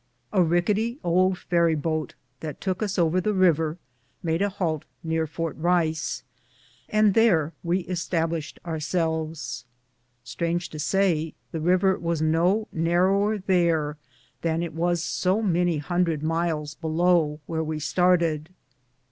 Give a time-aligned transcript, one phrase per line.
[0.33, 3.77] A rickety old ferryboat that took us over the river
[4.23, 6.23] made a halt near Fort Rice,
[6.89, 9.63] and there we established ourselves.
[10.23, 13.97] Strange to say, the river was no narrower there
[14.41, 18.49] than it was so many hundred miles below, where we started.